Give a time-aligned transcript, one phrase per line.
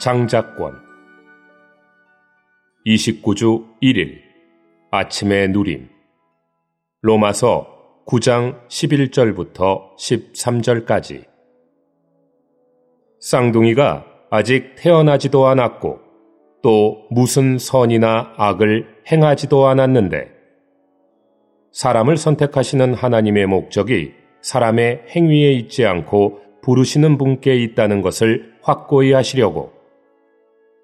[0.00, 0.80] 장자권.
[2.86, 4.14] 29주 1일
[4.90, 5.90] 아침의 누림.
[7.02, 11.26] 로마서 9장 11절부터 13절까지.
[13.20, 15.98] 쌍둥이가 아직 태어나지도 않았고
[16.62, 20.30] 또 무슨 선이나 악을 행하지도 않았는데
[21.72, 29.79] 사람을 선택하시는 하나님의 목적이 사람의 행위에 있지 않고 부르시는 분께 있다는 것을 확고히 하시려고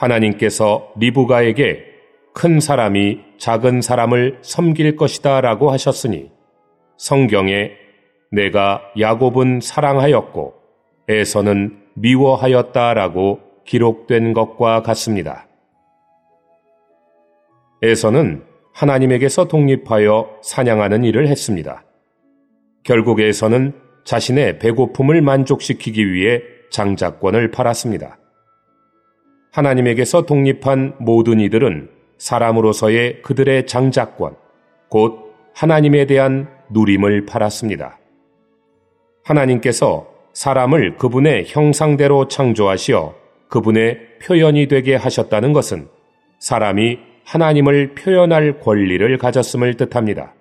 [0.00, 1.84] 하나님께서 리브가에게
[2.32, 6.30] 큰 사람이 작은 사람을 섬길 것이다 라고 하셨으니
[6.96, 7.72] 성경에
[8.32, 10.54] 내가 야곱은 사랑하였고
[11.08, 15.48] 에서는 미워하였다 라고 기록된 것과 같습니다.
[17.82, 21.84] 에서는 하나님에게서 독립하여 사냥하는 일을 했습니다.
[22.84, 26.40] 결국 에서는 자신의 배고픔을 만족시키기 위해
[26.70, 28.19] 장자권을 팔았습니다.
[29.52, 34.36] 하나님에게서 독립한 모든 이들은 사람으로서의 그들의 장자권,
[34.88, 37.98] 곧 하나님에 대한 누림을 팔았습니다.
[39.24, 43.14] 하나님께서 사람을 그분의 형상대로 창조하시어
[43.48, 45.88] 그분의 표현이 되게 하셨다는 것은
[46.38, 50.34] 사람이 하나님을 표현할 권리를 가졌음을 뜻합니다.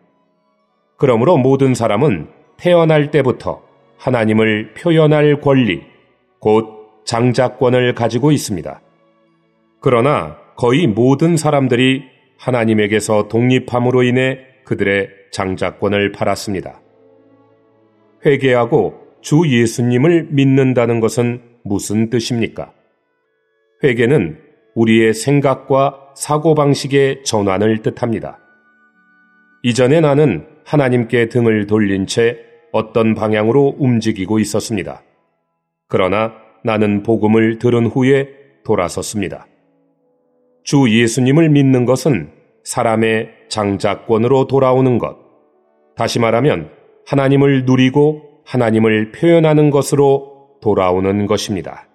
[0.97, 3.63] 그러므로 모든 사람은 태어날 때부터
[3.97, 5.81] 하나님을 표현할 권리,
[6.39, 8.81] 곧 장자권을 가지고 있습니다.
[9.81, 12.03] 그러나 거의 모든 사람들이
[12.37, 16.81] 하나님에게서 독립함으로 인해 그들의 장자권을 팔았습니다.
[18.25, 22.73] 회개하고 주 예수님을 믿는다는 것은 무슨 뜻입니까?
[23.83, 24.39] 회개는
[24.75, 28.39] 우리의 생각과 사고방식의 전환을 뜻합니다.
[29.63, 32.37] 이전에 나는 하나님께 등을 돌린 채
[32.71, 35.03] 어떤 방향으로 움직이고 있었습니다.
[35.87, 36.33] 그러나
[36.63, 38.29] 나는 복음을 들은 후에
[38.63, 39.48] 돌아섰습니다.
[40.69, 42.29] 주 예수님을 믿는 것은
[42.63, 45.17] 사람의 장자권으로 돌아오는 것.
[45.95, 46.69] 다시 말하면
[47.07, 51.87] 하나님을 누리고 하나님을 표현하는 것으로 돌아오는 것입니다.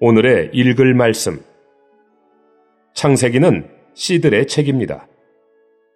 [0.00, 1.40] 오늘의 읽을 말씀.
[2.92, 5.08] 창세기는 씨들의 책입니다.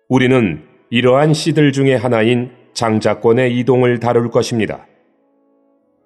[0.09, 4.87] 우리는 이러한 씨들 중의 하나인 장자권의 이동을 다룰 것입니다.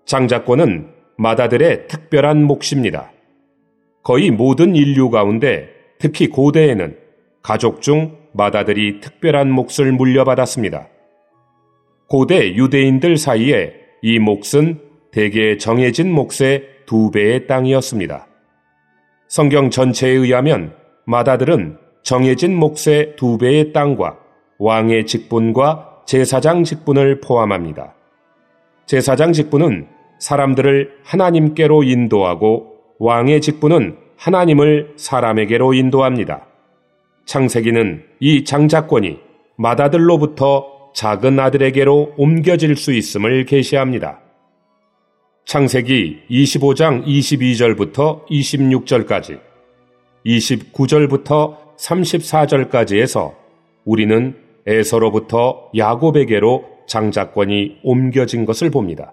[0.06, 3.12] 장자권은 마다들의 특별한 몫입니다.
[4.06, 5.68] 거의 모든 인류 가운데
[5.98, 6.96] 특히 고대에는
[7.42, 10.86] 가족 중 마다들이 특별한 몫을 물려받았습니다.
[12.08, 14.78] 고대 유대인들 사이에 이 몫은
[15.10, 18.28] 대개 정해진 몫의 두 배의 땅이었습니다.
[19.26, 24.18] 성경 전체에 의하면 마다들은 정해진 몫의 두 배의 땅과
[24.60, 27.96] 왕의 직분과 제사장 직분을 포함합니다.
[28.86, 29.88] 제사장 직분은
[30.20, 36.46] 사람들을 하나님께로 인도하고 왕의 직분은 하나님을 사람에게로 인도합니다.
[37.26, 39.18] 창세기는 이 장자권이
[39.56, 44.20] 마다들로부터 작은 아들에게로 옮겨질 수 있음을 계시합니다.
[45.44, 49.40] 창세기 25장 22절부터 26절까지,
[50.24, 53.34] 29절부터 34절까지에서
[53.84, 54.34] 우리는
[54.66, 59.12] 에서로부터 야곱에게로 장자권이 옮겨진 것을 봅니다.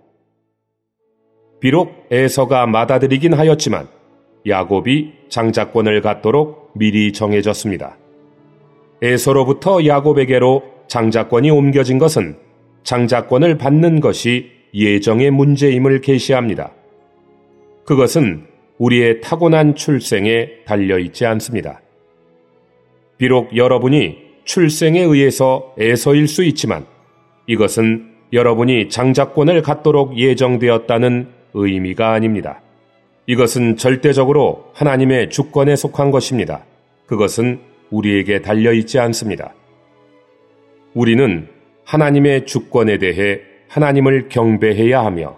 [1.63, 3.87] 비록 에서가 맏아들이긴 하였지만
[4.45, 7.97] 야곱이 장자권을 갖도록 미리 정해졌습니다.
[9.01, 12.35] 에서로부터 야곱에게로 장자권이 옮겨진 것은
[12.83, 16.73] 장자권을 받는 것이 예정의 문제임을 계시합니다.
[17.85, 18.43] 그것은
[18.77, 21.79] 우리의 타고난 출생에 달려 있지 않습니다.
[23.17, 26.85] 비록 여러분이 출생에 의해서 에서일 수 있지만
[27.47, 32.61] 이것은 여러분이 장자권을 갖도록 예정되었다는 의미가 아닙니다.
[33.25, 36.65] 이것은 절대적으로 하나님의 주권에 속한 것입니다.
[37.05, 39.53] 그것은 우리에게 달려있지 않습니다.
[40.93, 41.47] 우리는
[41.85, 43.39] 하나님의 주권에 대해
[43.69, 45.37] 하나님을 경배해야 하며,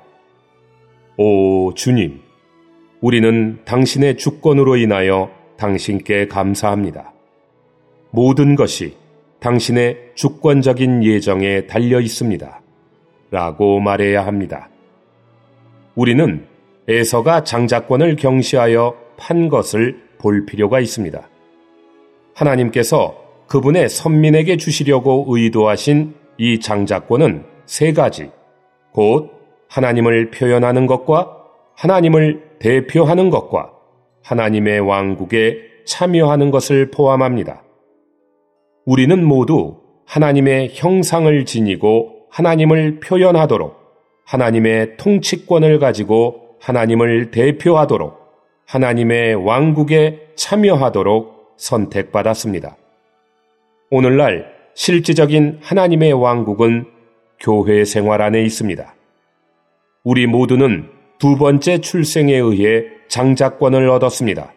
[1.18, 2.20] 오 주님,
[3.02, 7.14] 우리는 당신의 주권으로 인하여 당신께 감사합니다.
[8.12, 8.96] 모든 것이
[9.40, 12.62] 당신의 주권적인 예정에 달려 있습니다.
[13.32, 14.70] 라고 말해야 합니다.
[15.96, 16.46] 우리는
[16.88, 21.30] 에서가 장자권을 경시하여 판 것을 볼 필요가 있습니다.
[22.34, 23.16] 하나님께서
[23.48, 28.30] 그분의 선민에게 주시려고 의도하신 이 장자권은 세 가지,
[28.92, 29.32] 곧
[29.70, 31.38] 하나님을 표현하는 것과
[31.76, 33.72] 하나님을 대표하는 것과
[34.24, 37.64] 하나님의 왕국에 참여하는 것을 포함합니다.
[38.86, 43.85] 우리는 모두 하나님의 형상을 지니고 하나님을 표현하도록
[44.26, 48.26] 하나님의 통치권을 가지고 하나님을 대표하도록
[48.66, 52.76] 하나님의 왕국에 참여하도록 선택받았습니다.
[53.92, 56.86] 오늘날 실질적인 하나님의 왕국은
[57.40, 58.96] 교회 생활 안에 있습니다.
[60.04, 60.90] 우리 모두는
[61.20, 64.52] 두 번째 출생에 의해 장자권을 얻었습니다.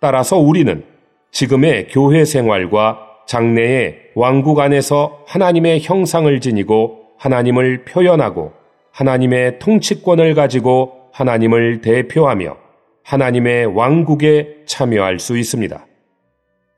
[0.00, 0.84] 따라서 우리는
[1.32, 8.52] 지금의 교회 생활과 장래의 왕국 안에서 하나님의 형상을 지니고 하나님을 표현하고
[8.96, 12.56] 하나님의 통치권을 가지고 하나님을 대표하며
[13.04, 15.86] 하나님의 왕국에 참여할 수 있습니다.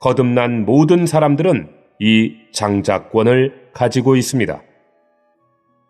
[0.01, 1.69] 거듭난 모든 사람들은
[1.99, 4.61] 이 장자권을 가지고 있습니다.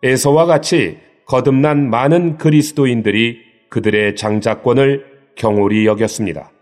[0.04, 3.38] 에서와 같이 거듭난 많은 그리스도인들이
[3.68, 5.04] 그들의 장자권을
[5.34, 6.52] 경홀히 여겼습니다.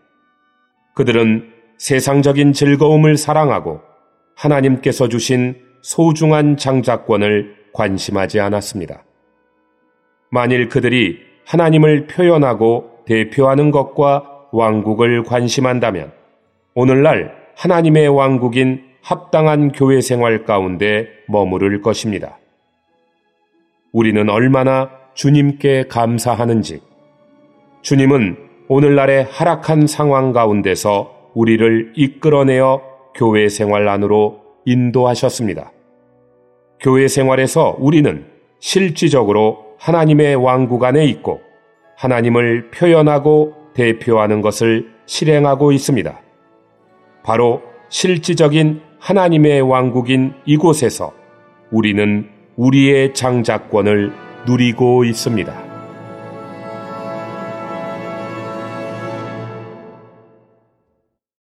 [0.95, 3.83] 그들은 세상적인 즐거움을 사랑하고
[4.35, 9.05] 하나님께서 주신 소중한 장자권을 관심하지 않았습니다.
[10.31, 16.13] 만일 그들이 하나님을 표현하고 대표하는 것과 왕국을 관심한다면
[16.75, 22.39] 오늘날 하나님의 왕국인 합당한 교회 생활 가운데 머무를 것입니다.
[23.93, 26.81] 우리는 얼마나 주님께 감사하는지,
[27.83, 28.37] 주님은
[28.69, 32.83] 오늘날의 하락한 상황 가운데서 우리를 이끌어내어
[33.15, 35.73] 교회 생활 안으로 인도하셨습니다.
[36.81, 38.27] 교회 생활에서 우리는
[38.61, 41.41] 실질적으로 하나님의 왕국 안에 있고
[41.97, 46.21] 하나님을 표현하고 대표하는 것을 실행하고 있습니다.
[47.23, 51.13] 바로 실질적인 하나님의 왕국인 이곳에서
[51.71, 54.13] 우리는 우리의 장자권을
[54.47, 55.68] 누리고 있습니다.